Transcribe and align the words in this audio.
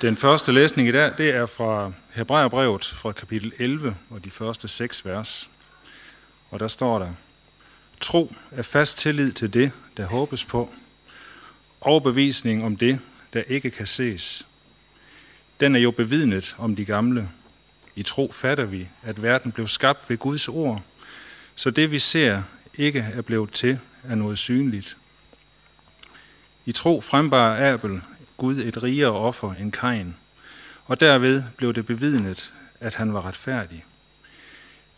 Den 0.00 0.16
første 0.16 0.52
læsning 0.52 0.88
i 0.88 0.92
dag, 0.92 1.12
det 1.18 1.30
er 1.34 1.46
fra 1.46 1.92
Hebræerbrevet 2.10 2.84
fra 2.84 3.12
kapitel 3.12 3.52
11 3.58 3.96
og 4.10 4.24
de 4.24 4.30
første 4.30 4.68
seks 4.68 5.04
vers. 5.04 5.50
Og 6.50 6.60
der 6.60 6.68
står 6.68 6.98
der, 6.98 7.12
Tro 8.00 8.34
er 8.50 8.62
fast 8.62 8.98
tillid 8.98 9.32
til 9.32 9.54
det, 9.54 9.72
der 9.96 10.06
håbes 10.06 10.44
på, 10.44 10.74
overbevisning 11.80 12.64
om 12.64 12.76
det, 12.76 12.98
der 13.32 13.42
ikke 13.48 13.70
kan 13.70 13.86
ses. 13.86 14.46
Den 15.60 15.76
er 15.76 15.80
jo 15.80 15.90
bevidnet 15.90 16.56
om 16.58 16.76
de 16.76 16.84
gamle. 16.84 17.28
I 17.94 18.02
tro 18.02 18.32
fatter 18.32 18.64
vi, 18.64 18.88
at 19.02 19.22
verden 19.22 19.52
blev 19.52 19.68
skabt 19.68 20.10
ved 20.10 20.18
Guds 20.18 20.48
ord, 20.48 20.82
så 21.54 21.70
det 21.70 21.90
vi 21.90 21.98
ser 21.98 22.42
ikke 22.74 23.00
er 23.14 23.22
blevet 23.22 23.52
til 23.52 23.78
af 24.08 24.18
noget 24.18 24.38
synligt. 24.38 24.96
I 26.66 26.72
tro 26.72 27.00
frembar 27.00 27.72
Abel 27.72 28.02
Gud 28.36 28.56
et 28.56 28.82
rigere 28.82 29.12
offer 29.12 29.52
end 29.52 29.72
Kain, 29.72 30.16
og 30.84 31.00
derved 31.00 31.42
blev 31.56 31.74
det 31.74 31.86
bevidnet, 31.86 32.52
at 32.80 32.94
han 32.94 33.14
var 33.14 33.26
retfærdig. 33.26 33.84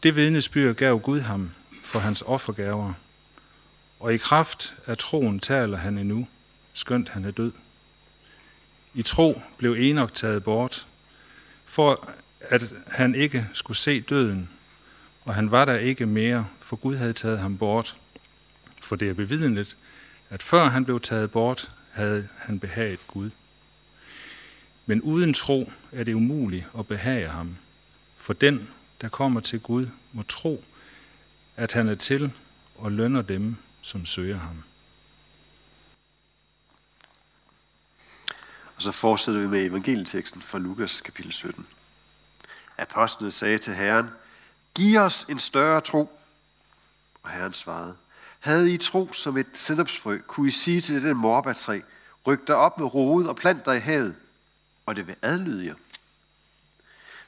Det 0.02 0.16
vidnesbyrd 0.16 0.74
gav 0.74 1.00
Gud 1.00 1.20
ham 1.20 1.50
for 1.84 1.98
hans 1.98 2.22
offergaver, 2.26 2.92
og 4.00 4.14
i 4.14 4.16
kraft 4.16 4.74
af 4.86 4.98
troen 4.98 5.40
taler 5.40 5.76
han 5.76 5.98
endnu, 5.98 6.28
skønt 6.72 7.08
han 7.08 7.24
er 7.24 7.30
død. 7.30 7.52
I 8.94 9.02
tro 9.02 9.42
blev 9.58 9.76
Enoch 9.78 10.12
taget 10.12 10.44
bort, 10.44 10.86
for 11.64 12.08
at 12.40 12.74
han 12.86 13.14
ikke 13.14 13.48
skulle 13.52 13.76
se 13.76 14.00
døden, 14.00 14.50
og 15.24 15.34
han 15.34 15.50
var 15.50 15.64
der 15.64 15.74
ikke 15.74 16.06
mere, 16.06 16.46
for 16.60 16.76
Gud 16.76 16.96
havde 16.96 17.12
taget 17.12 17.38
ham 17.38 17.58
bort. 17.58 17.96
For 18.82 18.96
det 18.96 19.08
er 19.08 19.14
bevidnet, 19.14 19.76
at 20.30 20.42
før 20.42 20.68
han 20.68 20.84
blev 20.84 21.00
taget 21.00 21.30
bort, 21.30 21.70
havde 21.90 22.28
han 22.36 22.60
behaget 22.60 23.06
Gud. 23.06 23.30
Men 24.86 25.02
uden 25.02 25.34
tro 25.34 25.72
er 25.92 26.04
det 26.04 26.14
umuligt 26.14 26.66
at 26.78 26.86
behage 26.86 27.28
ham, 27.28 27.56
for 28.16 28.32
den, 28.32 28.70
der 29.00 29.08
kommer 29.08 29.40
til 29.40 29.60
Gud, 29.60 29.86
må 30.12 30.22
tro, 30.22 30.64
at 31.56 31.72
han 31.72 31.88
er 31.88 31.94
til 31.94 32.32
og 32.76 32.92
lønner 32.92 33.22
dem, 33.22 33.56
som 33.80 34.06
søger 34.06 34.38
ham. 34.38 34.62
Og 38.76 38.82
så 38.82 38.92
fortsætter 38.92 39.40
vi 39.40 39.46
med 39.46 39.64
evangelieteksten 39.66 40.40
fra 40.40 40.58
Lukas 40.58 41.00
kapitel 41.00 41.32
17. 41.32 41.66
Apostlene 42.78 43.32
sagde 43.32 43.58
til 43.58 43.74
Herren, 43.74 44.10
Giv 44.74 44.98
os 44.98 45.26
en 45.28 45.38
større 45.38 45.80
tro. 45.80 46.12
Og 47.22 47.30
Herren 47.30 47.52
svarede, 47.52 47.96
havde 48.38 48.72
I 48.72 48.76
tro 48.76 49.12
som 49.12 49.36
et 49.36 49.46
sennepsfrø, 49.54 50.18
kunne 50.26 50.48
I 50.48 50.50
sige 50.50 50.80
til 50.80 51.02
den 51.02 51.16
morbærtræ, 51.16 51.80
ryk 52.26 52.46
dig 52.46 52.56
op 52.56 52.78
med 52.78 52.94
rode 52.94 53.28
og 53.28 53.36
plant 53.36 53.66
dig 53.66 53.76
i 53.76 53.80
havet, 53.80 54.14
og 54.86 54.96
det 54.96 55.06
vil 55.06 55.16
adlyde 55.22 55.66
jer. 55.66 55.74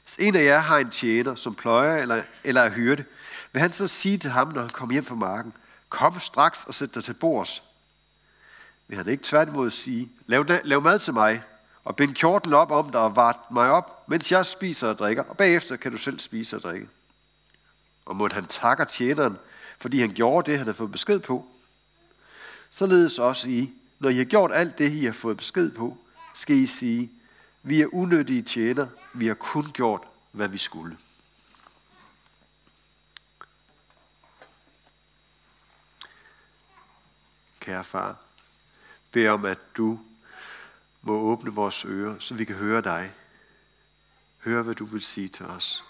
Hvis 0.03 0.27
en 0.27 0.35
af 0.35 0.43
jer 0.43 0.59
har 0.59 0.77
en 0.77 0.89
tjener, 0.89 1.35
som 1.35 1.55
pløjer 1.55 2.01
eller, 2.01 2.23
eller 2.43 2.61
er 2.61 2.69
hyrde, 2.69 3.05
vil 3.51 3.61
han 3.61 3.71
så 3.71 3.87
sige 3.87 4.17
til 4.17 4.29
ham, 4.29 4.47
når 4.47 4.61
han 4.61 4.69
kommer 4.69 4.93
hjem 4.93 5.05
fra 5.05 5.15
marken, 5.15 5.53
kom 5.89 6.19
straks 6.19 6.63
og 6.65 6.73
sæt 6.73 6.95
dig 6.95 7.03
til 7.03 7.13
bords. 7.13 7.63
Vil 8.87 8.97
han 8.97 9.07
ikke 9.07 9.23
tværtimod 9.23 9.69
sige, 9.69 10.11
lav, 10.27 10.45
lav 10.63 10.81
mad 10.81 10.99
til 10.99 11.13
mig, 11.13 11.43
og 11.83 11.95
bind 11.95 12.13
kjorten 12.13 12.53
op 12.53 12.71
om 12.71 12.91
dig 12.91 13.01
og 13.01 13.15
vart 13.15 13.51
mig 13.51 13.69
op, 13.69 14.09
mens 14.09 14.31
jeg 14.31 14.45
spiser 14.45 14.87
og 14.87 14.97
drikker, 14.97 15.23
og 15.23 15.37
bagefter 15.37 15.75
kan 15.75 15.91
du 15.91 15.97
selv 15.97 16.19
spise 16.19 16.55
og 16.55 16.61
drikke. 16.61 16.87
Og 18.05 18.15
måtte 18.15 18.33
han 18.33 18.45
takker 18.45 18.85
tjeneren, 18.85 19.37
fordi 19.81 19.99
han 19.99 20.13
gjorde 20.13 20.51
det, 20.51 20.57
han 20.57 20.65
havde 20.65 20.77
fået 20.77 20.91
besked 20.91 21.19
på. 21.19 21.47
Således 22.69 23.19
også 23.19 23.49
I, 23.49 23.73
når 23.99 24.09
I 24.09 24.17
har 24.17 24.23
gjort 24.23 24.51
alt 24.53 24.77
det, 24.77 24.91
I 24.91 25.05
har 25.05 25.13
fået 25.13 25.37
besked 25.37 25.71
på, 25.71 25.97
skal 26.33 26.55
I 26.55 26.65
sige, 26.65 27.11
vi 27.63 27.81
er 27.81 27.93
unødige 27.93 28.41
tjener, 28.41 28.87
vi 29.13 29.27
har 29.27 29.33
kun 29.33 29.71
gjort, 29.71 30.07
hvad 30.31 30.47
vi 30.47 30.57
skulle. 30.57 30.97
Kære 37.59 37.83
far, 37.83 38.17
bed 39.11 39.27
om, 39.27 39.45
at 39.45 39.59
du 39.77 39.99
må 41.01 41.13
åbne 41.13 41.53
vores 41.53 41.85
ører, 41.85 42.19
så 42.19 42.33
vi 42.33 42.45
kan 42.45 42.55
høre 42.55 42.81
dig. 42.81 43.13
Høre, 44.39 44.63
hvad 44.63 44.75
du 44.75 44.85
vil 44.85 45.01
sige 45.01 45.27
til 45.27 45.45
os. 45.45 45.83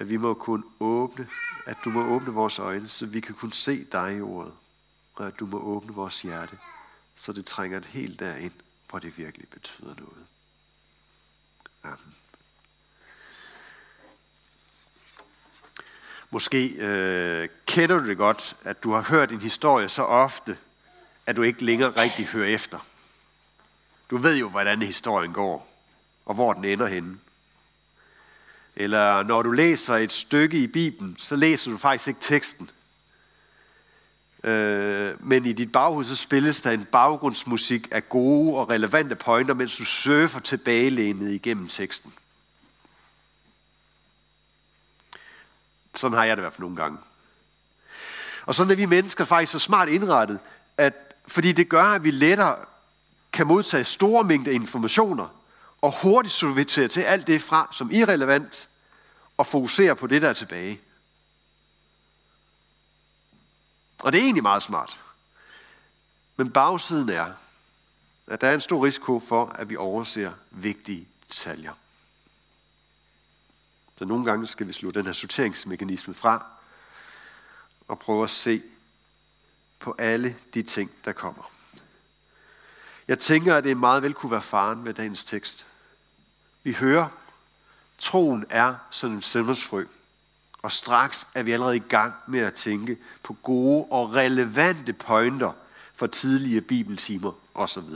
At 0.00 0.08
vi 0.08 0.16
må 0.16 0.34
kun 0.34 0.64
åbne, 0.80 1.28
at 1.66 1.76
du 1.84 1.90
må 1.90 2.04
åbne 2.04 2.32
vores 2.32 2.58
øjne, 2.58 2.88
så 2.88 3.06
vi 3.06 3.20
kan 3.20 3.34
kunne 3.34 3.52
se 3.52 3.84
dig 3.84 4.16
i 4.16 4.20
ordet. 4.20 4.52
Og 5.14 5.26
at 5.26 5.38
du 5.38 5.46
må 5.46 5.58
åbne 5.58 5.94
vores 5.94 6.22
hjerte, 6.22 6.58
så 7.16 7.32
det 7.32 7.46
trænger 7.46 7.78
et 7.78 7.86
helt 7.86 8.20
derind, 8.20 8.52
hvor 8.88 8.98
det 8.98 9.18
virkelig 9.18 9.48
betyder 9.48 9.94
noget. 9.98 10.26
Amen. 11.82 12.14
Måske 16.30 16.68
øh, 16.68 17.48
kender 17.66 17.98
du 17.98 18.06
det 18.06 18.16
godt, 18.16 18.56
at 18.62 18.82
du 18.82 18.92
har 18.92 19.02
hørt 19.02 19.32
en 19.32 19.40
historie 19.40 19.88
så 19.88 20.02
ofte, 20.02 20.58
at 21.26 21.36
du 21.36 21.42
ikke 21.42 21.64
længere 21.64 21.90
rigtig 21.90 22.26
hører 22.26 22.48
efter. 22.48 22.78
Du 24.10 24.16
ved 24.16 24.36
jo, 24.36 24.48
hvordan 24.48 24.82
historien 24.82 25.32
går, 25.32 25.84
og 26.24 26.34
hvor 26.34 26.52
den 26.52 26.64
ender 26.64 26.86
henne. 26.86 27.18
Eller 28.76 29.22
når 29.22 29.42
du 29.42 29.50
læser 29.50 29.96
et 29.96 30.12
stykke 30.12 30.58
i 30.58 30.66
Bibelen, 30.66 31.16
så 31.18 31.36
læser 31.36 31.70
du 31.70 31.76
faktisk 31.76 32.08
ikke 32.08 32.20
teksten. 32.20 32.70
Øh, 34.44 35.26
men 35.26 35.44
i 35.44 35.52
dit 35.52 35.72
baghus, 35.72 36.06
så 36.06 36.16
spilles 36.16 36.62
der 36.62 36.70
en 36.70 36.84
baggrundsmusik 36.84 37.88
af 37.90 38.08
gode 38.08 38.58
og 38.58 38.70
relevante 38.70 39.16
pointer, 39.16 39.54
mens 39.54 39.76
du 39.76 39.84
surfer 39.84 40.40
tilbagelænet 40.40 41.32
igennem 41.32 41.68
teksten. 41.68 42.12
Sådan 45.94 46.18
har 46.18 46.24
jeg 46.24 46.36
det 46.36 46.40
i 46.40 46.44
hvert 46.44 46.52
fald 46.52 46.62
nogle 46.62 46.76
gange. 46.76 46.98
Og 48.46 48.54
sådan 48.54 48.70
er 48.70 48.76
vi 48.76 48.86
mennesker 48.86 49.24
faktisk 49.24 49.52
så 49.52 49.58
smart 49.58 49.88
indrettet, 49.88 50.38
at 50.78 50.94
fordi 51.26 51.52
det 51.52 51.68
gør, 51.68 51.84
at 51.84 52.04
vi 52.04 52.10
lettere 52.10 52.56
kan 53.32 53.46
modtage 53.46 53.84
store 53.84 54.24
mængder 54.24 54.52
informationer, 54.52 55.39
og 55.82 56.02
hurtigt 56.02 56.34
sortere 56.34 56.88
til 56.88 57.00
alt 57.00 57.26
det 57.26 57.42
fra 57.42 57.68
som 57.72 57.90
irrelevant, 57.90 58.68
og 59.36 59.46
fokusere 59.46 59.96
på 59.96 60.06
det, 60.06 60.22
der 60.22 60.28
er 60.28 60.32
tilbage. 60.32 60.80
Og 63.98 64.12
det 64.12 64.18
er 64.18 64.22
egentlig 64.22 64.42
meget 64.42 64.62
smart. 64.62 65.00
Men 66.36 66.52
bagsiden 66.52 67.08
er, 67.08 67.32
at 68.26 68.40
der 68.40 68.48
er 68.48 68.54
en 68.54 68.60
stor 68.60 68.84
risiko 68.86 69.20
for, 69.20 69.46
at 69.46 69.68
vi 69.68 69.76
overser 69.76 70.32
vigtige 70.50 71.08
detaljer. 71.28 71.74
Så 73.98 74.04
nogle 74.04 74.24
gange 74.24 74.46
skal 74.46 74.66
vi 74.66 74.72
slå 74.72 74.90
den 74.90 75.06
her 75.06 75.12
sorteringsmekanisme 75.12 76.14
fra, 76.14 76.46
og 77.88 77.98
prøve 77.98 78.24
at 78.24 78.30
se 78.30 78.62
på 79.78 79.94
alle 79.98 80.36
de 80.54 80.62
ting, 80.62 80.90
der 81.04 81.12
kommer. 81.12 81.59
Jeg 83.10 83.18
tænker, 83.18 83.56
at 83.56 83.64
det 83.64 83.76
meget 83.76 84.02
vel 84.02 84.14
kunne 84.14 84.32
være 84.32 84.42
faren 84.42 84.84
med 84.84 84.94
dagens 84.94 85.24
tekst. 85.24 85.66
Vi 86.62 86.72
hører, 86.72 87.08
troen 87.98 88.44
er 88.50 88.74
som 88.90 89.12
en 89.12 89.22
søndagsfrø. 89.22 89.84
Og 90.62 90.72
straks 90.72 91.26
er 91.34 91.42
vi 91.42 91.52
allerede 91.52 91.76
i 91.76 91.82
gang 91.88 92.14
med 92.28 92.40
at 92.40 92.54
tænke 92.54 92.98
på 93.22 93.32
gode 93.32 93.86
og 93.90 94.14
relevante 94.14 94.92
pointer 94.92 95.52
for 95.94 96.06
tidlige 96.06 96.60
bibeltimer 96.60 97.32
osv. 97.54 97.94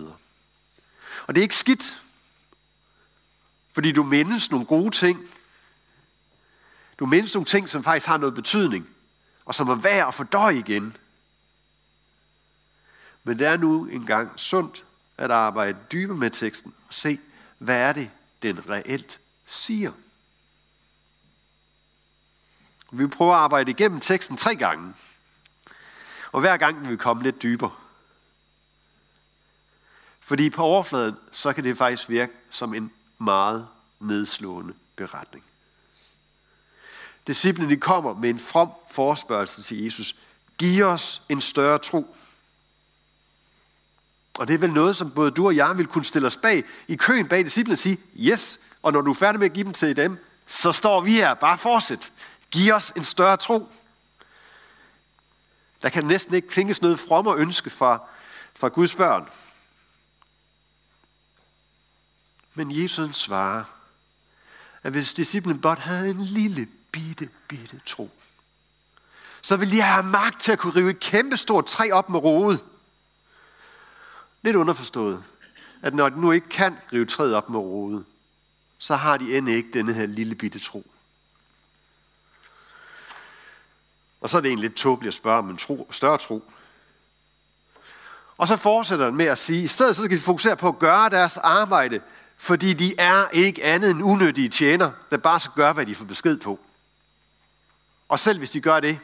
Og 1.26 1.34
det 1.34 1.38
er 1.38 1.42
ikke 1.42 1.56
skidt, 1.56 2.02
fordi 3.72 3.92
du 3.92 4.02
mindes 4.02 4.50
nogle 4.50 4.66
gode 4.66 4.90
ting. 4.90 5.20
Du 6.98 7.06
mindes 7.06 7.34
nogle 7.34 7.46
ting, 7.46 7.68
som 7.68 7.84
faktisk 7.84 8.06
har 8.06 8.16
noget 8.16 8.34
betydning, 8.34 8.88
og 9.44 9.54
som 9.54 9.68
er 9.68 9.74
værd 9.74 10.08
at 10.08 10.14
fordøje 10.14 10.58
igen. 10.58 10.96
Men 13.24 13.38
det 13.38 13.46
er 13.46 13.56
nu 13.56 13.86
engang 13.86 14.40
sundt 14.40 14.84
at 15.18 15.30
arbejde 15.30 15.78
dybere 15.92 16.16
med 16.16 16.30
teksten 16.30 16.74
og 16.88 16.94
se, 16.94 17.18
hvad 17.58 17.80
er 17.80 17.92
det, 17.92 18.10
den 18.42 18.70
reelt 18.70 19.20
siger. 19.46 19.92
Vi 22.92 23.06
prøver 23.06 23.32
at 23.34 23.40
arbejde 23.40 23.70
igennem 23.70 24.00
teksten 24.00 24.36
tre 24.36 24.54
gange. 24.56 24.94
Og 26.32 26.40
hver 26.40 26.56
gang 26.56 26.80
vil 26.80 26.90
vi 26.90 26.96
komme 26.96 27.22
lidt 27.22 27.42
dybere. 27.42 27.70
Fordi 30.20 30.50
på 30.50 30.62
overfladen, 30.62 31.16
så 31.32 31.52
kan 31.52 31.64
det 31.64 31.78
faktisk 31.78 32.08
virke 32.08 32.32
som 32.50 32.74
en 32.74 32.92
meget 33.18 33.68
nedslående 34.00 34.74
beretning. 34.96 35.44
Disciplene 37.26 37.70
de 37.70 37.80
kommer 37.80 38.14
med 38.14 38.30
en 38.30 38.38
from 38.38 38.72
forspørgsel 38.90 39.64
til 39.64 39.84
Jesus. 39.84 40.14
Giv 40.58 40.84
os 40.84 41.22
en 41.28 41.40
større 41.40 41.78
tro. 41.78 42.16
Og 44.38 44.48
det 44.48 44.54
er 44.54 44.58
vel 44.58 44.72
noget, 44.72 44.96
som 44.96 45.10
både 45.10 45.30
du 45.30 45.46
og 45.46 45.56
jeg 45.56 45.78
vil 45.78 45.86
kunne 45.86 46.04
stille 46.04 46.26
os 46.26 46.36
bag 46.36 46.64
i 46.88 46.96
køen 46.96 47.26
bag 47.26 47.44
disciplene 47.44 47.74
og 47.74 47.78
sige, 47.78 47.98
yes, 48.18 48.58
og 48.82 48.92
når 48.92 49.00
du 49.00 49.10
er 49.10 49.14
færdig 49.14 49.38
med 49.38 49.46
at 49.46 49.52
give 49.52 49.64
dem 49.64 49.72
til 49.72 49.96
dem, 49.96 50.24
så 50.46 50.72
står 50.72 51.00
vi 51.00 51.12
her, 51.12 51.34
bare 51.34 51.58
fortsæt. 51.58 52.12
Giv 52.50 52.72
os 52.74 52.92
en 52.96 53.04
større 53.04 53.36
tro. 53.36 53.72
Der 55.82 55.88
kan 55.88 56.04
næsten 56.04 56.34
ikke 56.34 56.48
klinges 56.48 56.82
noget 56.82 56.98
from 56.98 57.26
og 57.26 57.38
ønske 57.38 57.70
fra, 57.70 58.02
fra 58.54 58.68
Guds 58.68 58.94
børn. 58.94 59.28
Men 62.54 62.82
Jesus 62.82 63.14
svarer, 63.14 63.64
at 64.82 64.92
hvis 64.92 65.14
disciplen 65.14 65.60
blot 65.60 65.78
havde 65.78 66.10
en 66.10 66.24
lille 66.24 66.68
bitte, 66.92 67.28
bitte 67.48 67.80
tro, 67.86 68.10
så 69.42 69.56
ville 69.56 69.76
de 69.76 69.80
have 69.80 70.06
magt 70.06 70.40
til 70.40 70.52
at 70.52 70.58
kunne 70.58 70.74
rive 70.74 70.90
et 70.90 71.00
kæmpestort 71.00 71.66
træ 71.66 71.90
op 71.90 72.10
med 72.10 72.18
rodet. 72.18 72.64
Lidt 74.44 74.56
underforstået, 74.56 75.24
at 75.82 75.94
når 75.94 76.08
de 76.08 76.20
nu 76.20 76.32
ikke 76.32 76.48
kan 76.48 76.78
rive 76.92 77.06
træet 77.06 77.34
op 77.34 77.50
med 77.50 77.58
rodet, 77.58 78.04
så 78.78 78.96
har 78.96 79.16
de 79.16 79.36
end 79.36 79.48
ikke 79.48 79.70
denne 79.72 79.92
her 79.92 80.06
lille 80.06 80.34
bitte 80.34 80.58
tro. 80.58 80.86
Og 84.20 84.30
så 84.30 84.36
er 84.36 84.40
det 84.40 84.48
egentlig 84.48 84.68
lidt 84.68 84.78
tåbeligt 84.78 85.08
at 85.08 85.14
spørge 85.14 85.38
om 85.38 85.50
en 85.50 85.56
tro, 85.56 85.88
større 85.90 86.18
tro. 86.18 86.50
Og 88.36 88.48
så 88.48 88.56
fortsætter 88.56 89.04
han 89.04 89.16
med 89.16 89.26
at 89.26 89.38
sige, 89.38 89.62
i 89.62 89.66
stedet 89.66 89.96
så 89.96 90.04
skal 90.04 90.16
de 90.16 90.22
fokusere 90.22 90.56
på 90.56 90.68
at 90.68 90.78
gøre 90.78 91.10
deres 91.10 91.36
arbejde, 91.36 92.00
fordi 92.36 92.72
de 92.72 92.94
er 92.98 93.28
ikke 93.28 93.64
andet 93.64 93.90
end 93.90 94.02
unødige 94.02 94.48
tjener, 94.48 94.90
der 95.10 95.16
bare 95.16 95.40
skal 95.40 95.52
gøre, 95.54 95.72
hvad 95.72 95.86
de 95.86 95.94
får 95.94 96.04
besked 96.04 96.36
på. 96.36 96.60
Og 98.08 98.18
selv 98.18 98.38
hvis 98.38 98.50
de 98.50 98.60
gør 98.60 98.80
det, 98.80 98.98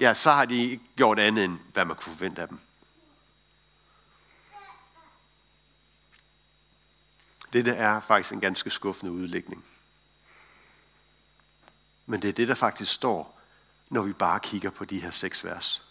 ja, 0.00 0.14
så 0.14 0.30
har 0.30 0.44
de 0.44 0.70
ikke 0.70 0.84
gjort 0.96 1.18
andet 1.18 1.44
end, 1.44 1.58
hvad 1.72 1.84
man 1.84 1.96
kunne 1.96 2.14
forvente 2.14 2.42
af 2.42 2.48
dem. 2.48 2.58
Dette 7.54 7.70
er 7.70 8.00
faktisk 8.00 8.32
en 8.32 8.40
ganske 8.40 8.70
skuffende 8.70 9.12
udlægning. 9.12 9.64
Men 12.06 12.22
det 12.22 12.28
er 12.28 12.32
det, 12.32 12.48
der 12.48 12.54
faktisk 12.54 12.92
står, 12.92 13.40
når 13.88 14.02
vi 14.02 14.12
bare 14.12 14.40
kigger 14.40 14.70
på 14.70 14.84
de 14.84 15.00
her 15.00 15.10
seks 15.10 15.44
vers. 15.44 15.82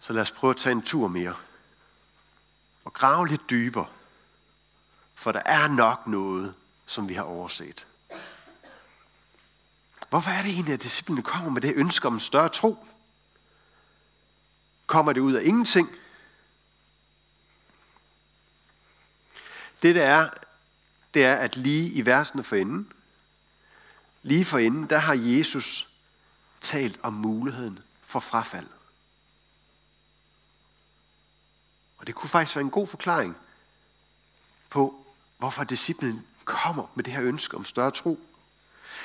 Så 0.00 0.12
lad 0.12 0.22
os 0.22 0.32
prøve 0.32 0.50
at 0.50 0.56
tage 0.56 0.72
en 0.72 0.82
tur 0.82 1.08
mere 1.08 1.36
og 2.84 2.92
grave 2.92 3.28
lidt 3.28 3.50
dybere. 3.50 3.86
For 5.14 5.32
der 5.32 5.42
er 5.44 5.68
nok 5.68 6.06
noget, 6.06 6.54
som 6.86 7.08
vi 7.08 7.14
har 7.14 7.22
overset. 7.22 7.86
Hvorfor 10.08 10.30
er 10.30 10.42
det 10.42 10.52
egentlig, 10.52 10.74
at 10.74 10.82
disciplene 10.82 11.22
kommer 11.22 11.50
med 11.50 11.60
det 11.60 11.72
ønske 11.76 12.06
om 12.06 12.14
en 12.14 12.20
større 12.20 12.48
tro? 12.48 12.86
Kommer 14.86 15.12
det 15.12 15.20
ud 15.20 15.32
af 15.32 15.44
ingenting? 15.44 15.88
Det 19.82 19.94
der 19.94 20.02
er, 20.02 20.28
det 21.14 21.24
er, 21.24 21.34
at 21.34 21.56
lige 21.56 21.90
i 21.90 22.06
versene 22.06 22.44
for 22.44 22.56
enden, 22.56 22.92
lige 24.22 24.44
for 24.44 24.58
enden, 24.58 24.90
der 24.90 24.98
har 24.98 25.14
Jesus 25.14 25.88
talt 26.60 26.98
om 27.02 27.12
muligheden 27.12 27.78
for 28.02 28.20
frafald. 28.20 28.66
Og 31.98 32.06
det 32.06 32.14
kunne 32.14 32.30
faktisk 32.30 32.56
være 32.56 32.64
en 32.64 32.70
god 32.70 32.86
forklaring 32.86 33.36
på, 34.70 35.06
hvorfor 35.38 35.64
disciplen 35.64 36.26
kommer 36.44 36.92
med 36.94 37.04
det 37.04 37.12
her 37.12 37.22
ønske 37.22 37.56
om 37.56 37.64
større 37.64 37.90
tro. 37.90 38.20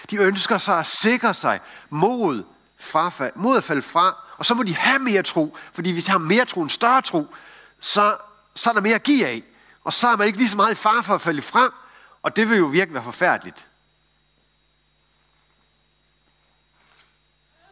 De 0.10 0.18
ønsker 0.18 0.58
sig 0.58 0.80
at 0.80 0.88
sikre 0.88 1.34
sig 1.34 1.60
mod, 1.90 2.44
frafald, 2.78 3.36
mod 3.36 3.58
at 3.58 3.64
falde 3.64 3.82
fra, 3.82 4.18
og 4.38 4.46
så 4.46 4.54
må 4.54 4.64
de 4.64 4.76
have 4.76 5.00
mere 5.00 5.24
tro, 5.24 5.58
fordi 5.74 5.92
hvis 5.92 6.06
de 6.06 6.12
har 6.12 6.18
mere 6.18 6.46
tro, 6.46 6.62
en 6.62 6.70
større 6.70 7.02
tro, 7.02 7.36
så, 7.80 8.18
så 8.56 8.70
er 8.70 8.74
der 8.74 8.82
mere 8.82 8.96
at 8.96 9.04
give 9.04 9.28
af. 9.28 9.44
Og 9.86 9.94
så 9.94 10.08
er 10.08 10.16
man 10.16 10.28
ikke 10.28 10.40
lige 10.40 10.50
så 10.50 10.56
meget 10.56 10.72
i 10.72 10.76
far 10.76 11.02
for 11.02 11.16
at 11.16 11.22
falde 11.22 11.42
fra, 11.42 11.74
og 12.22 12.36
det 12.36 12.50
vil 12.50 12.58
jo 12.58 12.66
virkelig 12.66 12.94
være 12.94 13.04
forfærdeligt. 13.04 13.68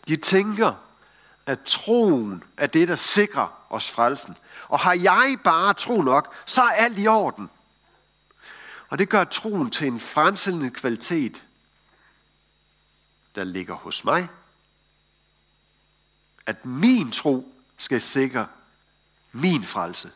De 0.07 0.18
tænker, 0.18 0.74
at 1.45 1.60
troen 1.65 2.44
er 2.57 2.68
det, 2.68 2.88
der 2.88 2.95
sikrer 2.95 3.65
os 3.69 3.92
frelsen. 3.92 4.38
Og 4.68 4.80
har 4.80 4.94
jeg 4.94 5.38
bare 5.44 5.74
tro 5.74 6.01
nok, 6.01 6.36
så 6.45 6.62
er 6.62 6.71
alt 6.71 7.00
i 7.00 7.07
orden. 7.07 7.50
Og 8.89 9.00
det 9.00 9.10
gør 9.10 9.24
troen 9.24 9.71
til 9.71 9.88
en 9.88 10.00
frelsende 10.00 10.71
kvalitet, 10.71 11.45
der 13.36 13.44
ligger 13.44 13.75
hos 13.75 14.06
mig. 14.06 14.30
At 16.45 16.65
min 16.65 17.12
tro 17.12 17.56
skal 17.77 18.01
sikre 18.01 18.48
min 19.31 19.63
frelse. 19.63 20.12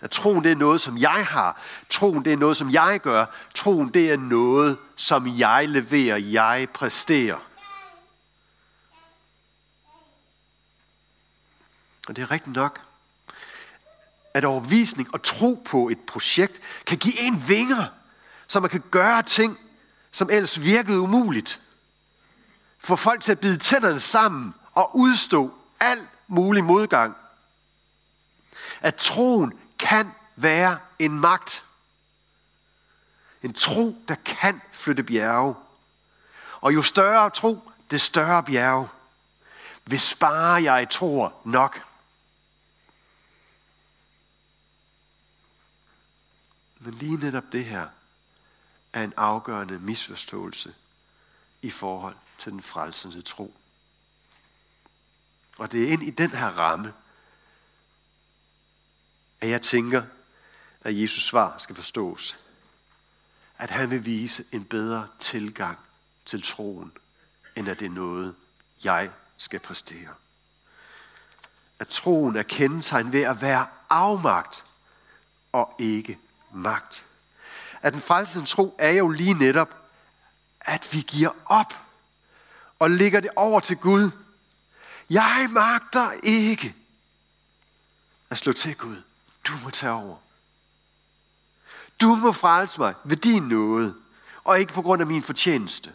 At 0.00 0.10
troen 0.10 0.44
det 0.44 0.52
er 0.52 0.56
noget, 0.56 0.80
som 0.80 0.98
jeg 0.98 1.26
har. 1.26 1.62
Troen 1.90 2.24
det 2.24 2.32
er 2.32 2.36
noget, 2.36 2.56
som 2.56 2.70
jeg 2.70 3.00
gør. 3.02 3.24
Troen 3.54 3.88
det 3.88 4.12
er 4.12 4.16
noget, 4.16 4.78
som 4.96 5.38
jeg 5.38 5.68
leverer, 5.68 6.16
jeg 6.16 6.66
præsterer. 6.74 7.38
Og 12.08 12.16
det 12.16 12.22
er 12.22 12.30
rigtigt 12.30 12.56
nok, 12.56 12.80
at 14.34 14.44
overvisning 14.44 15.14
og 15.14 15.22
tro 15.22 15.62
på 15.64 15.88
et 15.88 16.00
projekt 16.00 16.60
kan 16.86 16.98
give 16.98 17.20
en 17.20 17.48
vinger, 17.48 17.84
så 18.48 18.60
man 18.60 18.70
kan 18.70 18.82
gøre 18.90 19.22
ting, 19.22 19.58
som 20.10 20.30
ellers 20.30 20.60
virkede 20.60 21.00
umuligt. 21.00 21.60
Få 22.78 22.96
folk 22.96 23.22
til 23.22 23.32
at 23.32 23.40
bide 23.40 23.58
tænderne 23.58 24.00
sammen 24.00 24.54
og 24.72 24.96
udstå 24.96 25.54
al 25.80 25.98
mulig 26.28 26.64
modgang. 26.64 27.16
At 28.80 28.94
troen 28.94 29.52
kan 29.78 30.12
være 30.36 30.78
en 30.98 31.20
magt. 31.20 31.64
En 33.42 33.54
tro, 33.54 33.96
der 34.08 34.14
kan 34.24 34.60
flytte 34.72 35.02
bjerge. 35.02 35.54
Og 36.60 36.74
jo 36.74 36.82
større 36.82 37.30
tro, 37.30 37.72
det 37.90 38.00
større 38.00 38.42
bjerge. 38.42 38.88
Hvis 39.84 40.14
bare 40.14 40.62
jeg 40.62 40.90
tror 40.90 41.40
nok. 41.44 41.84
Men 46.78 46.94
lige 46.94 47.16
netop 47.16 47.44
det 47.52 47.64
her 47.64 47.88
er 48.92 49.04
en 49.04 49.12
afgørende 49.16 49.78
misforståelse 49.78 50.74
i 51.62 51.70
forhold 51.70 52.16
til 52.38 52.52
den 52.52 52.62
frelsende 52.62 53.22
tro. 53.22 53.54
Og 55.58 55.72
det 55.72 55.84
er 55.84 55.88
ind 55.88 56.02
i 56.02 56.10
den 56.10 56.30
her 56.30 56.48
ramme, 56.48 56.94
at 59.40 59.48
jeg 59.48 59.62
tænker, 59.62 60.02
at 60.80 61.00
Jesus 61.00 61.24
svar 61.24 61.58
skal 61.58 61.76
forstås. 61.76 62.36
At 63.56 63.70
han 63.70 63.90
vil 63.90 64.06
vise 64.06 64.44
en 64.52 64.64
bedre 64.64 65.08
tilgang 65.18 65.78
til 66.26 66.42
troen, 66.42 66.92
end 67.56 67.68
at 67.68 67.78
det 67.78 67.86
er 67.86 67.90
noget, 67.90 68.34
jeg 68.84 69.10
skal 69.36 69.60
præstere. 69.60 70.14
At 71.78 71.88
troen 71.88 72.36
er 72.36 72.42
kendetegn 72.42 73.12
ved 73.12 73.22
at 73.22 73.42
være 73.42 73.66
afmagt 73.90 74.64
og 75.52 75.74
ikke 75.78 76.18
magt. 76.52 77.04
At 77.82 77.92
den 77.92 78.02
frelsende 78.02 78.46
tro 78.46 78.76
er 78.78 78.90
jo 78.90 79.08
lige 79.08 79.34
netop, 79.34 79.76
at 80.60 80.88
vi 80.92 81.00
giver 81.00 81.30
op 81.46 81.74
og 82.78 82.90
lægger 82.90 83.20
det 83.20 83.30
over 83.36 83.60
til 83.60 83.76
Gud. 83.76 84.10
Jeg 85.10 85.48
magter 85.50 86.10
ikke 86.22 86.74
at 88.30 88.38
slå 88.38 88.52
til 88.52 88.76
Gud. 88.76 89.02
Du 89.48 89.52
må 89.64 89.70
tage 89.70 89.92
over. 89.92 90.16
Du 92.00 92.14
må 92.14 92.32
frelse 92.32 92.80
mig 92.80 92.94
ved 93.04 93.16
din 93.16 93.42
nåde, 93.42 93.96
og 94.44 94.60
ikke 94.60 94.72
på 94.72 94.82
grund 94.82 95.02
af 95.02 95.06
min 95.06 95.22
fortjeneste. 95.22 95.94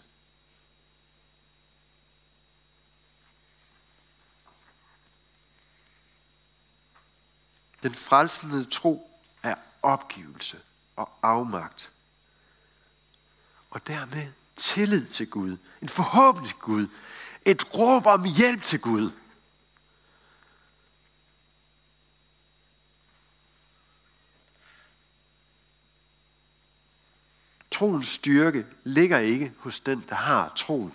Den 7.83 7.93
frelsende 7.93 8.65
tro 8.65 9.21
er 9.43 9.55
opgivelse 9.81 10.59
og 10.95 11.09
afmagt. 11.21 11.91
Og 13.69 13.87
dermed 13.87 14.31
tillid 14.55 15.07
til 15.07 15.29
Gud. 15.29 15.57
En 15.81 15.89
forhåbentlig 15.89 16.55
Gud. 16.59 16.87
Et 17.45 17.75
råb 17.75 18.05
om 18.05 18.23
hjælp 18.23 18.63
til 18.63 18.79
Gud. 18.79 19.11
Troens 27.73 28.07
styrke 28.07 28.65
ligger 28.83 29.17
ikke 29.17 29.53
hos 29.57 29.79
den, 29.79 30.05
der 30.09 30.15
har 30.15 30.53
troen. 30.55 30.93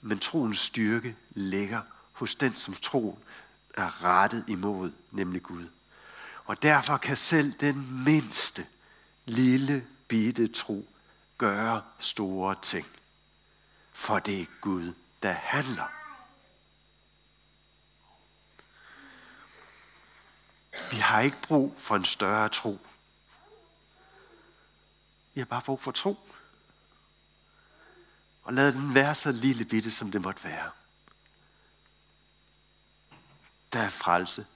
Men 0.00 0.18
troens 0.18 0.58
styrke 0.58 1.16
ligger 1.30 1.80
hos 2.12 2.34
den, 2.34 2.54
som 2.54 2.74
troen 2.74 3.18
er 3.74 4.04
rettet 4.04 4.44
imod, 4.48 4.92
nemlig 5.10 5.42
Gud. 5.42 5.68
Og 6.44 6.62
derfor 6.62 6.96
kan 6.96 7.16
selv 7.16 7.52
den 7.52 8.04
mindste 8.04 8.66
lille 9.24 9.86
bitte 10.08 10.48
tro 10.48 10.88
gøre 11.38 11.82
store 11.98 12.56
ting. 12.62 12.86
For 13.92 14.18
det 14.18 14.40
er 14.40 14.46
Gud, 14.60 14.92
der 15.22 15.32
handler. 15.32 15.92
Vi 20.90 20.96
har 20.96 21.20
ikke 21.20 21.42
brug 21.42 21.74
for 21.78 21.96
en 21.96 22.04
større 22.04 22.48
tro. 22.48 22.78
Vi 25.34 25.40
har 25.40 25.44
bare 25.44 25.62
brug 25.62 25.82
for 25.82 25.90
tro. 25.90 26.18
Og 28.42 28.52
lad 28.52 28.72
den 28.72 28.94
være 28.94 29.14
så 29.14 29.32
lille 29.32 29.64
bitte, 29.64 29.90
som 29.90 30.10
det 30.10 30.22
måtte 30.22 30.44
være. 30.44 30.70
Der 33.72 33.80
er 33.80 33.88
frelse 33.88 34.46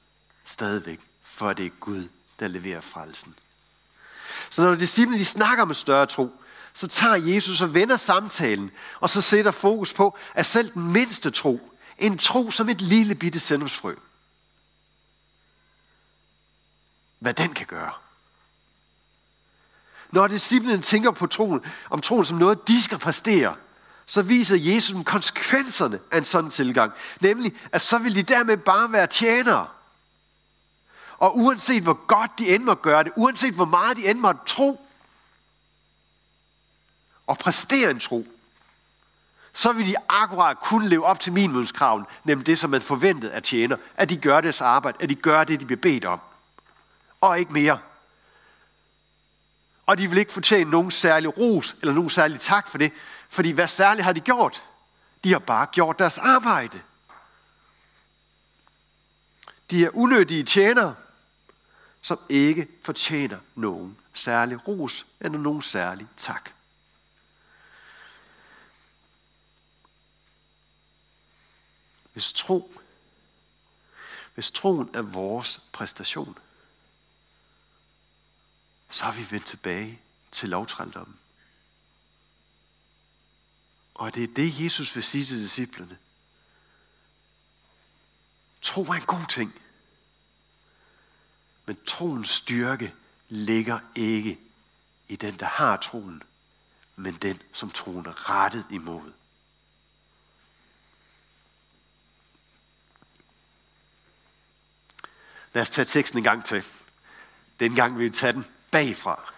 stadigvæk, 0.44 1.00
for 1.22 1.52
det 1.52 1.66
er 1.66 1.70
Gud, 1.80 2.08
der 2.40 2.48
leverer 2.48 2.80
frelsen. 2.80 3.34
Så 4.50 4.62
når 4.62 4.74
disciplene 4.74 5.18
de 5.18 5.24
snakker 5.24 5.62
om 5.62 5.74
større 5.74 6.06
tro, 6.06 6.30
så 6.72 6.88
tager 6.88 7.14
Jesus 7.14 7.60
og 7.60 7.74
vender 7.74 7.96
samtalen, 7.96 8.70
og 9.00 9.10
så 9.10 9.20
sætter 9.20 9.50
fokus 9.50 9.92
på, 9.92 10.18
at 10.34 10.46
selv 10.46 10.72
den 10.74 10.92
mindste 10.92 11.30
tro, 11.30 11.74
en 11.98 12.18
tro 12.18 12.50
som 12.50 12.68
et 12.68 12.80
lille 12.80 13.14
bitte 13.14 13.40
sennepsfrø, 13.40 13.96
hvad 17.18 17.34
den 17.34 17.54
kan 17.54 17.66
gøre. 17.66 17.92
Når 20.10 20.26
disciplinen 20.26 20.82
tænker 20.82 21.10
på 21.10 21.26
troen, 21.26 21.60
om 21.90 22.00
troen 22.00 22.24
som 22.24 22.36
noget, 22.36 22.68
de 22.68 22.82
skal 22.82 22.98
præstere, 22.98 23.54
så 24.06 24.22
viser 24.22 24.56
Jesus 24.56 24.94
dem 24.94 25.04
konsekvenserne 25.04 26.00
af 26.10 26.18
en 26.18 26.24
sådan 26.24 26.50
tilgang. 26.50 26.92
Nemlig, 27.20 27.56
at 27.72 27.80
så 27.80 27.98
vil 27.98 28.14
de 28.14 28.22
dermed 28.22 28.56
bare 28.56 28.92
være 28.92 29.06
tjenere. 29.06 29.66
Og 31.18 31.36
uanset 31.36 31.82
hvor 31.82 32.06
godt 32.06 32.30
de 32.38 32.54
end 32.54 32.64
måtte 32.64 32.82
gøre 32.82 33.04
det, 33.04 33.12
uanset 33.16 33.54
hvor 33.54 33.64
meget 33.64 33.96
de 33.96 34.10
end 34.10 34.18
måtte 34.18 34.40
tro, 34.46 34.88
og 37.26 37.38
præstere 37.38 37.90
en 37.90 37.98
tro, 38.00 38.26
så 39.52 39.72
vil 39.72 39.86
de 39.86 39.94
akkurat 40.08 40.60
kunne 40.60 40.88
leve 40.88 41.04
op 41.04 41.20
til 41.20 41.32
minimumskraven, 41.32 42.04
nemlig 42.24 42.46
det, 42.46 42.58
som 42.58 42.70
man 42.70 42.80
forventede 42.80 43.32
af 43.32 43.42
tjener, 43.42 43.76
at 43.96 44.10
de 44.10 44.16
gør 44.16 44.40
deres 44.40 44.60
arbejde, 44.60 44.98
at 45.00 45.08
de 45.08 45.14
gør 45.14 45.44
det, 45.44 45.60
de 45.60 45.66
bliver 45.66 45.80
bedt 45.80 46.04
om. 46.04 46.20
Og 47.20 47.38
ikke 47.38 47.52
mere. 47.52 47.78
Og 49.88 49.98
de 49.98 50.08
vil 50.08 50.18
ikke 50.18 50.32
fortjene 50.32 50.70
nogen 50.70 50.90
særlig 50.90 51.38
ros 51.38 51.76
eller 51.80 51.94
nogen 51.94 52.10
særlig 52.10 52.40
tak 52.40 52.68
for 52.68 52.78
det, 52.78 52.92
fordi 53.28 53.50
hvad 53.50 53.68
særligt 53.68 54.04
har 54.04 54.12
de 54.12 54.20
gjort? 54.20 54.62
De 55.24 55.32
har 55.32 55.38
bare 55.38 55.66
gjort 55.72 55.98
deres 55.98 56.18
arbejde. 56.18 56.82
De 59.70 59.84
er 59.84 59.90
unødige 59.92 60.42
tjenere, 60.42 60.94
som 62.00 62.18
ikke 62.28 62.68
fortjener 62.82 63.38
nogen 63.54 63.98
særlig 64.14 64.68
ros 64.68 65.06
eller 65.20 65.38
nogen 65.38 65.62
særlig 65.62 66.06
tak. 66.16 66.50
Hvis 72.12 72.32
tro, 72.32 72.72
hvis 74.34 74.50
troen 74.50 74.90
er 74.94 75.02
vores 75.02 75.60
præstation, 75.72 76.38
så 78.90 79.04
er 79.04 79.12
vi 79.12 79.26
vendt 79.30 79.46
tilbage 79.46 80.00
til 80.32 80.48
lovtrældommen. 80.48 81.18
Og 83.94 84.14
det 84.14 84.24
er 84.24 84.34
det, 84.34 84.64
Jesus 84.64 84.94
vil 84.94 85.04
sige 85.04 85.24
til 85.24 85.42
disciplene. 85.42 85.98
Tro 88.62 88.82
er 88.82 88.94
en 88.94 89.00
god 89.00 89.26
ting. 89.28 89.62
Men 91.66 91.78
troens 91.86 92.30
styrke 92.30 92.94
ligger 93.28 93.80
ikke 93.94 94.38
i 95.08 95.16
den, 95.16 95.38
der 95.38 95.46
har 95.46 95.76
troen, 95.76 96.22
men 96.96 97.14
den, 97.14 97.42
som 97.52 97.70
troen 97.70 98.06
er 98.06 98.30
rettet 98.30 98.66
imod. 98.70 99.12
Lad 105.52 105.62
os 105.62 105.70
tage 105.70 105.84
teksten 105.84 106.18
en 106.18 106.24
gang 106.24 106.44
til. 106.44 106.64
Den 107.60 107.74
gang 107.74 107.98
vil 107.98 108.10
vi 108.10 108.16
tage 108.16 108.32
den 108.32 108.46
bagfra. 108.70 109.32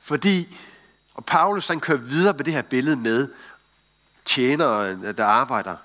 Fordi, 0.00 0.58
og 1.14 1.24
Paulus 1.24 1.68
han 1.68 1.80
kører 1.80 1.98
videre 1.98 2.32
med 2.32 2.44
det 2.44 2.52
her 2.52 2.62
billede 2.62 2.96
med 2.96 3.28
tjenere, 4.24 5.12
der 5.12 5.24
arbejder, 5.24 5.76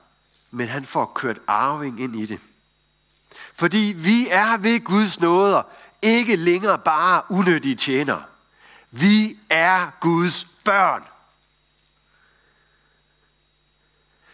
men 0.52 0.68
han 0.68 0.86
får 0.86 1.12
kørt 1.16 1.38
arving 1.48 2.02
ind 2.02 2.16
i 2.16 2.26
det. 2.26 2.40
Fordi 3.54 3.94
vi 3.96 4.28
er 4.30 4.58
ved 4.58 4.84
Guds 4.84 5.20
nåder 5.20 5.64
ikke 6.02 6.36
længere 6.36 6.80
bare 6.80 7.22
unødige 7.30 7.76
tjenere. 7.76 8.24
Vi 8.92 9.40
er 9.50 9.92
Guds 10.00 10.46
børn. 10.66 11.04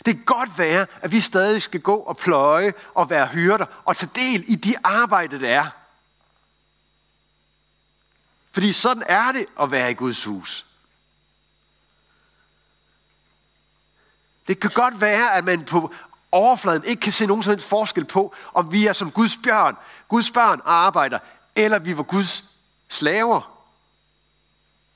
Det 0.06 0.16
kan 0.16 0.26
godt 0.26 0.58
være, 0.58 0.88
at 1.02 1.12
vi 1.12 1.22
stadig 1.22 1.62
skal 1.62 1.82
gå 1.82 1.96
og 1.96 2.18
pløje 2.18 2.74
og 2.96 3.10
være 3.10 3.28
hyrder 3.28 3.66
og 3.86 3.98
tage 3.98 4.12
del 4.16 4.44
i 4.48 4.56
de 4.56 4.76
arbejde, 4.84 5.40
der 5.40 5.50
er. 5.50 5.70
Fordi 8.52 8.74
sådan 8.74 9.04
er 9.08 9.32
det 9.32 9.46
at 9.62 9.72
være 9.72 9.92
i 9.92 9.94
Guds 9.94 10.24
hus. 10.24 10.66
Det 14.48 14.60
kan 14.60 14.70
godt 14.70 15.02
være, 15.02 15.34
at 15.34 15.44
man 15.44 15.66
på 15.66 15.94
overfladen 16.32 16.84
ikke 16.84 17.02
kan 17.02 17.14
se 17.14 17.26
nogen 17.26 17.44
sådan 17.44 17.60
forskel 17.60 18.06
på, 18.06 18.36
om 18.54 18.72
vi 18.72 18.88
er 18.88 18.94
som 18.94 19.12
Guds 19.12 19.38
børn, 19.44 19.76
Guds 20.08 20.32
børn 20.32 20.62
og 20.66 20.74
arbejder, 20.74 21.20
eller 21.56 21.80
vi 21.80 21.98
var 21.98 22.04
Guds 22.04 22.44
slaver, 22.90 23.66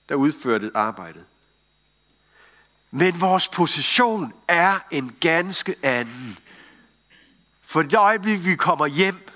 der 0.09 0.15
udførte 0.15 0.71
arbejdet. 0.75 1.25
Men 2.95 3.21
vores 3.21 3.47
position 3.47 4.33
er 4.47 4.79
en 4.91 5.15
ganske 5.19 5.75
anden. 5.83 6.39
For 7.61 7.81
det 7.81 7.93
øjeblik, 7.93 8.45
vi 8.45 8.55
kommer 8.55 8.87
hjem, 8.87 9.29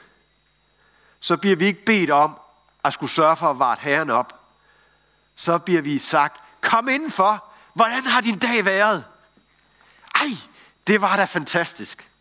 så 1.20 1.38
bliver 1.38 1.56
vi 1.56 1.66
ikke 1.66 1.86
bedt 1.86 2.10
om 2.10 2.40
at 2.84 2.94
skulle 2.94 3.12
sørge 3.12 3.38
for 3.38 3.50
at 3.50 3.60
varte 3.60 3.82
herren 3.82 4.10
op. 4.10 4.40
Så 5.36 5.58
bliver 5.58 5.82
vi 5.82 6.00
sagt, 6.00 6.42
kom 6.62 6.90
indenfor. 6.90 7.46
Hvordan 7.74 8.04
har 8.04 8.22
din 8.22 8.40
dag 8.40 8.66
været? 8.66 9.06
Ej, 10.16 10.30
det 10.88 11.02
var 11.02 11.16
da 11.16 11.26
fantastisk. 11.26 12.12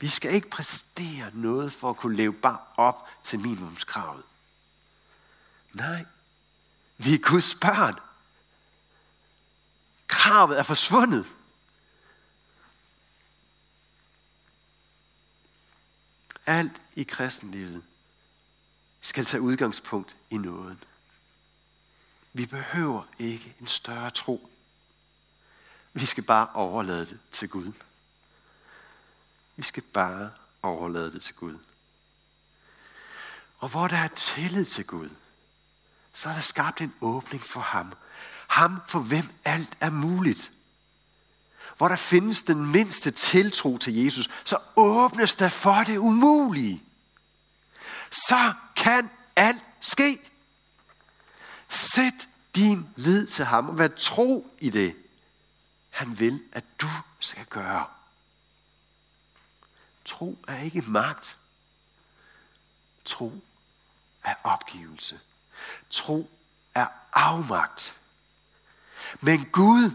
Vi 0.00 0.08
skal 0.08 0.34
ikke 0.34 0.50
præstere 0.50 1.30
noget 1.32 1.72
for 1.72 1.90
at 1.90 1.96
kunne 1.96 2.16
leve 2.16 2.32
bare 2.32 2.58
op 2.76 3.08
til 3.22 3.40
minimumskravet. 3.40 4.22
Nej, 5.72 6.04
vi 6.96 7.14
er 7.14 7.18
Guds 7.18 7.54
børn. 7.54 7.94
Kravet 10.06 10.58
er 10.58 10.62
forsvundet. 10.62 11.26
Alt 16.46 16.82
i 16.94 17.02
kristenlivet 17.02 17.82
skal 19.00 19.24
tage 19.24 19.40
udgangspunkt 19.40 20.16
i 20.30 20.36
nåden. 20.36 20.84
Vi 22.32 22.46
behøver 22.46 23.02
ikke 23.18 23.56
en 23.60 23.66
større 23.66 24.10
tro. 24.10 24.50
Vi 25.92 26.06
skal 26.06 26.24
bare 26.24 26.48
overlade 26.54 27.06
det 27.06 27.18
til 27.32 27.48
Gud. 27.48 27.72
Vi 29.56 29.62
skal 29.62 29.82
bare 29.82 30.30
overlade 30.62 31.12
det 31.12 31.22
til 31.22 31.34
Gud. 31.34 31.58
Og 33.58 33.68
hvor 33.68 33.88
der 33.88 33.96
er 33.96 34.08
tillid 34.08 34.64
til 34.64 34.86
Gud, 34.86 35.10
så 36.14 36.28
er 36.28 36.32
der 36.32 36.40
skabt 36.40 36.80
en 36.80 36.94
åbning 37.00 37.42
for 37.42 37.60
ham. 37.60 37.92
Ham, 38.48 38.80
for 38.88 38.98
hvem 39.00 39.24
alt 39.44 39.76
er 39.80 39.90
muligt. 39.90 40.52
Hvor 41.76 41.88
der 41.88 41.96
findes 41.96 42.42
den 42.42 42.72
mindste 42.72 43.10
tiltro 43.10 43.78
til 43.78 43.94
Jesus, 43.94 44.30
så 44.44 44.58
åbnes 44.76 45.34
der 45.34 45.48
for 45.48 45.82
det 45.86 45.96
umulige. 45.96 46.82
Så 48.10 48.54
kan 48.76 49.10
alt 49.36 49.64
ske. 49.80 50.18
Sæt 51.68 52.28
din 52.54 52.88
lid 52.96 53.26
til 53.26 53.44
ham 53.44 53.68
og 53.68 53.78
vær 53.78 53.88
tro 53.88 54.54
i 54.58 54.70
det, 54.70 54.96
han 55.90 56.18
vil, 56.18 56.42
at 56.52 56.64
du 56.80 56.88
skal 57.20 57.44
gøre. 57.44 57.86
Tro 60.04 60.38
er 60.48 60.58
ikke 60.58 60.82
magt. 60.82 61.36
Tro 63.04 63.44
er 64.24 64.34
opgivelse. 64.42 65.20
Tro 65.90 66.30
er 66.74 66.86
afmagt. 67.12 67.94
Men 69.20 69.44
Gud, 69.44 69.90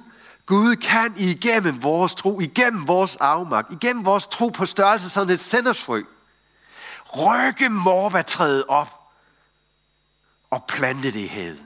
Gud 0.46 0.76
kan 0.76 1.14
igennem 1.18 1.84
vores 1.84 2.14
tro, 2.16 2.40
igennem 2.40 2.88
vores 2.88 3.16
afmagt, 3.16 3.72
igennem 3.72 4.06
vores 4.06 4.28
tro 4.28 4.50
på 4.50 4.66
størrelse 4.66 5.10
som 5.10 5.30
et 5.30 5.40
sendersfrø, 5.40 6.04
rykke 7.18 7.70
morbatræet 7.70 8.66
op 8.68 9.12
og 10.50 10.66
plante 10.68 11.12
det 11.12 11.20
i 11.20 11.28
havet. 11.28 11.64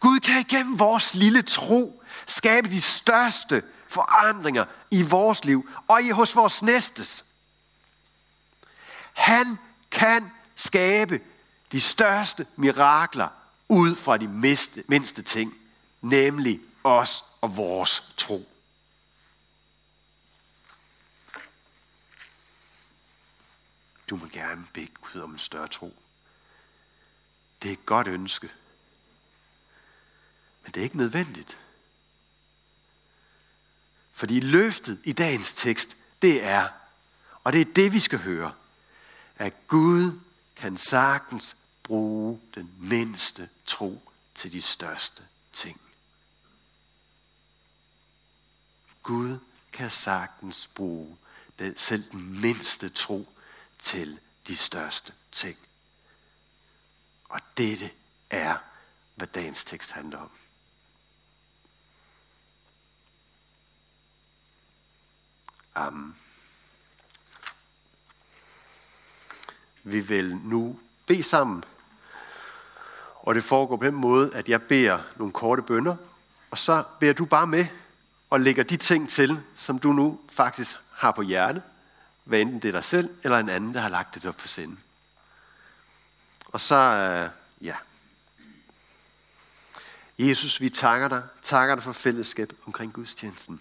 Gud 0.00 0.20
kan 0.20 0.40
igennem 0.40 0.78
vores 0.78 1.14
lille 1.14 1.42
tro 1.42 2.02
skabe 2.26 2.70
de 2.70 2.82
største 2.82 3.62
forandringer 3.88 4.64
i 4.90 5.02
vores 5.02 5.44
liv 5.44 5.70
og 5.88 6.02
i 6.02 6.10
hos 6.10 6.36
vores 6.36 6.62
næstes. 6.62 7.24
Han 9.12 9.58
kan 9.90 10.32
skabe 10.56 11.20
de 11.72 11.80
største 11.80 12.46
mirakler 12.56 13.28
ud 13.68 13.96
fra 13.96 14.16
de 14.16 14.28
mindste, 14.28 14.84
mindste 14.86 15.22
ting, 15.22 15.54
nemlig 16.00 16.60
os 16.84 17.24
og 17.40 17.56
vores 17.56 18.12
tro. 18.16 18.48
Du 24.10 24.16
må 24.16 24.26
gerne 24.26 24.66
bede 24.72 24.86
Gud 24.86 25.20
om 25.20 25.32
en 25.32 25.38
større 25.38 25.68
tro. 25.68 25.96
Det 27.62 27.68
er 27.68 27.72
et 27.72 27.86
godt 27.86 28.08
ønske. 28.08 28.50
Men 30.62 30.72
det 30.72 30.80
er 30.80 30.84
ikke 30.84 30.96
nødvendigt. 30.96 31.58
Fordi 34.12 34.40
løftet 34.40 35.00
i 35.04 35.12
dagens 35.12 35.54
tekst, 35.54 35.96
det 36.22 36.44
er, 36.44 36.68
og 37.44 37.52
det 37.52 37.60
er 37.60 37.72
det, 37.72 37.92
vi 37.92 38.00
skal 38.00 38.18
høre, 38.18 38.52
at 39.36 39.54
Gud 39.66 40.20
kan 40.58 40.78
sagtens 40.78 41.56
bruge 41.82 42.40
den 42.54 42.74
mindste 42.78 43.48
tro 43.66 44.12
til 44.34 44.52
de 44.52 44.62
største 44.62 45.22
ting. 45.52 45.80
Gud 49.02 49.38
kan 49.72 49.90
sagtens 49.90 50.66
bruge 50.66 51.18
den, 51.58 51.76
selv 51.76 52.10
den 52.10 52.40
mindste 52.40 52.88
tro 52.88 53.28
til 53.78 54.20
de 54.46 54.56
største 54.56 55.14
ting. 55.32 55.58
Og 57.28 57.40
dette 57.56 57.90
er, 58.30 58.56
hvad 59.14 59.26
dagens 59.26 59.64
tekst 59.64 59.92
handler 59.92 60.18
om. 60.18 60.30
Amen. 65.74 66.27
Vi 69.90 70.00
vil 70.00 70.36
nu 70.36 70.78
bede 71.06 71.22
sammen. 71.22 71.64
Og 73.22 73.34
det 73.34 73.44
foregår 73.44 73.76
på 73.76 73.84
den 73.84 73.94
måde, 73.94 74.34
at 74.34 74.48
jeg 74.48 74.62
beder 74.62 74.98
nogle 75.16 75.32
korte 75.32 75.62
bønder, 75.62 75.96
og 76.50 76.58
så 76.58 76.84
beder 77.00 77.12
du 77.12 77.24
bare 77.24 77.46
med 77.46 77.66
og 78.30 78.40
lægger 78.40 78.62
de 78.62 78.76
ting 78.76 79.08
til, 79.08 79.42
som 79.54 79.78
du 79.78 79.92
nu 79.92 80.20
faktisk 80.30 80.76
har 80.92 81.10
på 81.10 81.22
hjerte, 81.22 81.62
hvad 82.24 82.40
enten 82.40 82.62
det 82.62 82.68
er 82.68 82.72
dig 82.72 82.84
selv 82.84 83.10
eller 83.24 83.38
en 83.38 83.48
anden, 83.48 83.74
der 83.74 83.80
har 83.80 83.88
lagt 83.88 84.14
det 84.14 84.26
op 84.26 84.36
på 84.36 84.48
sinde. 84.48 84.76
Og 86.46 86.60
så, 86.60 86.74
øh, 86.74 87.30
ja. 87.66 87.76
Jesus, 90.18 90.60
vi 90.60 90.70
takker 90.70 91.08
dig. 91.08 91.22
Takker 91.42 91.74
dig 91.74 91.84
for 91.84 91.92
fællesskab 91.92 92.52
omkring 92.66 92.92
gudstjenesten. 92.92 93.60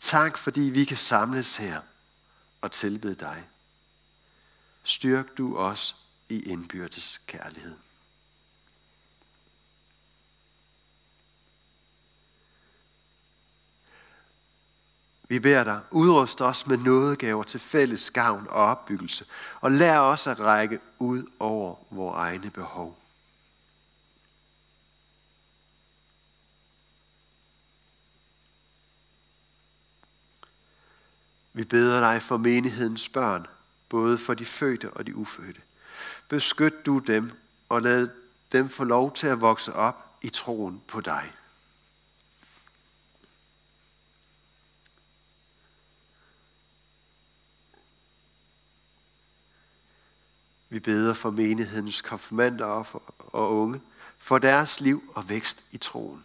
Tak, 0.00 0.38
fordi 0.38 0.60
vi 0.60 0.84
kan 0.84 0.96
samles 0.96 1.56
her 1.56 1.80
og 2.60 2.72
tilbede 2.72 3.14
dig. 3.14 3.44
Styrk 4.82 5.38
du 5.38 5.56
os 5.56 5.96
i 6.28 6.42
indbyrdes 6.42 7.20
kærlighed. 7.26 7.76
Vi 15.30 15.38
beder 15.38 15.64
dig, 15.64 15.80
udrust 15.90 16.40
os 16.40 16.66
med 16.66 16.76
nådegaver 16.78 17.42
til 17.42 17.60
fælles 17.60 18.10
gavn 18.10 18.46
og 18.48 18.64
opbyggelse, 18.64 19.24
og 19.60 19.70
lær 19.70 19.98
os 19.98 20.26
at 20.26 20.40
række 20.40 20.80
ud 20.98 21.26
over 21.38 21.76
vores 21.90 22.16
egne 22.16 22.50
behov. 22.50 22.98
Vi 31.52 31.64
beder 31.64 32.00
dig 32.00 32.22
for 32.22 32.36
menighedens 32.36 33.08
børn, 33.08 33.46
både 33.90 34.18
for 34.18 34.34
de 34.34 34.44
fødte 34.44 34.90
og 34.90 35.06
de 35.06 35.16
ufødte. 35.16 35.60
Beskyt 36.28 36.86
du 36.86 36.98
dem, 36.98 37.32
og 37.68 37.82
lad 37.82 38.08
dem 38.52 38.68
få 38.68 38.84
lov 38.84 39.14
til 39.14 39.26
at 39.26 39.40
vokse 39.40 39.72
op 39.72 40.18
i 40.22 40.28
troen 40.28 40.82
på 40.88 41.00
dig. 41.00 41.32
Vi 50.68 50.80
beder 50.80 51.14
for 51.14 51.30
menighedens 51.30 52.02
konfirmander 52.02 52.66
og 53.32 53.56
unge, 53.56 53.80
for 54.18 54.38
deres 54.38 54.80
liv 54.80 55.12
og 55.14 55.28
vækst 55.28 55.62
i 55.70 55.78
troen. 55.78 56.24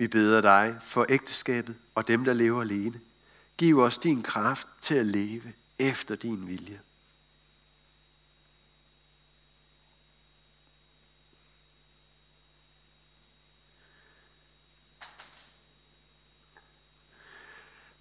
Vi 0.00 0.08
beder 0.08 0.40
dig 0.40 0.78
for 0.80 1.06
ægteskabet 1.08 1.76
og 1.94 2.08
dem, 2.08 2.24
der 2.24 2.32
lever 2.32 2.60
alene. 2.60 3.00
Giv 3.56 3.78
os 3.78 3.98
din 3.98 4.22
kraft 4.22 4.68
til 4.80 4.94
at 4.94 5.06
leve 5.06 5.52
efter 5.78 6.16
din 6.16 6.46
vilje. 6.46 6.80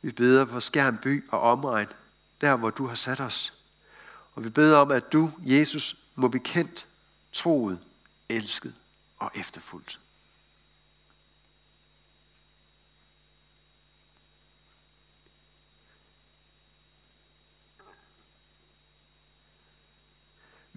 Vi 0.02 0.12
beder 0.12 0.46
på 0.46 0.60
Skærmby 0.60 1.30
og 1.30 1.40
omregn, 1.42 1.88
der 2.42 2.56
hvor 2.56 2.70
du 2.70 2.88
har 2.88 2.96
sat 2.96 3.20
os. 3.20 3.54
Og 4.36 4.44
vi 4.44 4.50
beder 4.50 4.78
om, 4.78 4.92
at 4.92 5.12
du, 5.14 5.32
Jesus, 5.40 5.96
må 6.16 6.28
blive 6.28 6.44
kendt, 6.44 6.86
troet, 7.34 7.80
elsket 8.30 8.76
og 9.18 9.32
efterfulgt. 9.36 10.00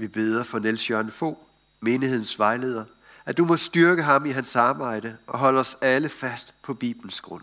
Vi 0.03 0.09
beder 0.09 0.43
for 0.43 0.59
Niels 0.59 0.91
Jørgen 0.91 1.11
Fogh, 1.11 1.37
menighedens 1.81 2.39
vejleder, 2.39 2.85
at 3.25 3.37
du 3.37 3.45
må 3.45 3.57
styrke 3.57 4.03
ham 4.03 4.27
i 4.27 4.31
hans 4.31 4.57
arbejde 4.57 5.17
og 5.27 5.39
holde 5.39 5.61
os 5.61 5.77
alle 5.81 6.09
fast 6.09 6.55
på 6.63 6.75
Bibelens 6.75 7.21
grund. 7.21 7.43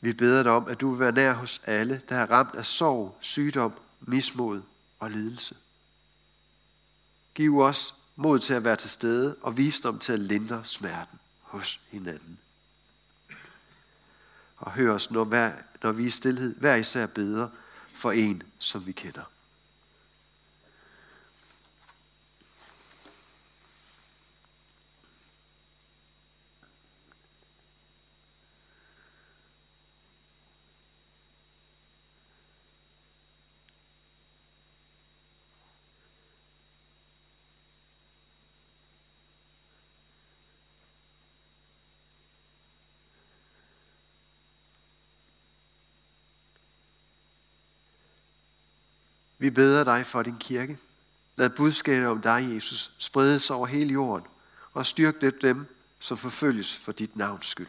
Vi 0.00 0.12
beder 0.12 0.42
dig 0.42 0.52
om, 0.52 0.68
at 0.68 0.80
du 0.80 0.90
vil 0.90 1.00
være 1.00 1.12
nær 1.12 1.32
hos 1.32 1.60
alle, 1.66 2.02
der 2.08 2.16
er 2.16 2.30
ramt 2.30 2.54
af 2.54 2.66
sorg, 2.66 3.16
sygdom, 3.20 3.72
mismod 4.00 4.62
og 4.98 5.10
lidelse. 5.10 5.56
Giv 7.34 7.58
os 7.58 7.99
mod 8.20 8.38
til 8.38 8.54
at 8.54 8.64
være 8.64 8.76
til 8.76 8.90
stede 8.90 9.36
og 9.42 9.56
visdom 9.56 9.98
til 9.98 10.12
at 10.12 10.18
lindre 10.18 10.62
smerten 10.64 11.18
hos 11.40 11.80
hinanden. 11.90 12.38
Og 14.56 14.72
hør 14.72 14.92
os, 14.92 15.10
når, 15.10 15.24
hver, 15.24 15.52
når 15.82 15.92
vi 15.92 16.04
i 16.04 16.10
stillhed 16.10 16.54
hver 16.54 16.74
især 16.74 17.06
beder 17.06 17.48
for 17.94 18.12
en, 18.12 18.42
som 18.58 18.86
vi 18.86 18.92
kender. 18.92 19.22
Vi 49.40 49.50
beder 49.50 49.84
dig 49.84 50.06
for 50.06 50.22
din 50.22 50.38
kirke. 50.38 50.78
Lad 51.36 51.50
budskabet 51.50 52.06
om 52.06 52.20
dig, 52.20 52.54
Jesus, 52.54 52.92
spredes 52.98 53.50
over 53.50 53.66
hele 53.66 53.92
jorden, 53.92 54.26
og 54.72 54.86
styrk 54.86 55.20
det 55.20 55.42
dem, 55.42 55.76
som 55.98 56.16
forfølges 56.16 56.76
for 56.76 56.92
dit 56.92 57.16
navns 57.16 57.46
skyld. 57.46 57.66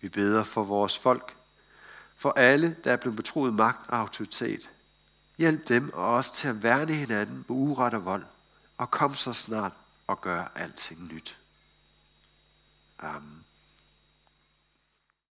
Vi 0.00 0.08
beder 0.08 0.44
for 0.44 0.64
vores 0.64 0.98
folk, 0.98 1.36
for 2.16 2.30
alle, 2.30 2.76
der 2.84 2.92
er 2.92 2.96
blevet 2.96 3.16
betroet 3.16 3.54
magt 3.54 3.90
og 3.90 3.98
autoritet. 3.98 4.70
Hjælp 5.38 5.68
dem 5.68 5.92
og 5.92 6.14
os 6.14 6.30
til 6.30 6.48
at 6.48 6.62
værne 6.62 6.94
hinanden 6.94 7.36
med 7.36 7.56
uret 7.56 7.94
og 7.94 8.04
vold, 8.04 8.24
og 8.78 8.90
kom 8.90 9.14
så 9.14 9.32
snart 9.32 9.72
og 10.08 10.20
gør 10.20 10.44
alting 10.54 11.12
nyt. 11.12 11.38
Amen. 12.98 13.47